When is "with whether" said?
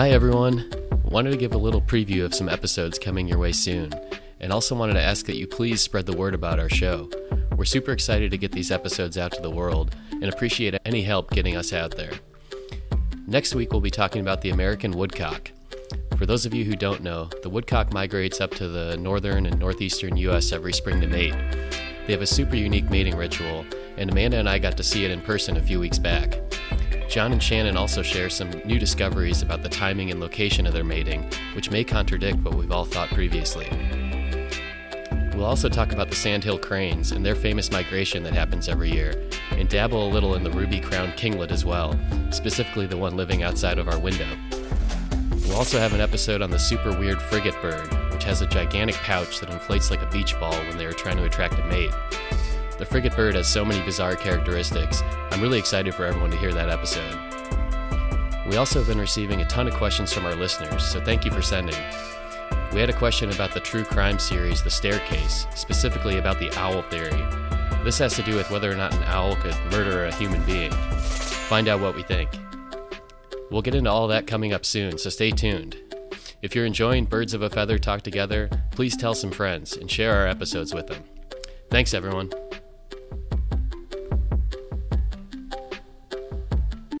68.34-68.72